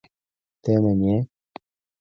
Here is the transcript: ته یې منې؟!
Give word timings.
ته 0.61 0.67
یې 0.73 0.79
منې؟! 0.83 1.15